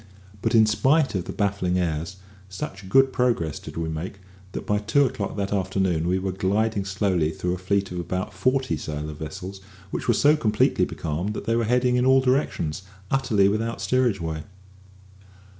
[0.41, 2.15] But, in spite of the baffling airs,
[2.49, 4.19] such good progress did we make,
[4.53, 8.33] that by two o'clock that afternoon we were gliding slowly through a fleet of about
[8.33, 9.61] forty sail of vessels
[9.91, 14.19] which were so completely becalmed that they were heading in all directions, utterly without steerage
[14.19, 14.41] way.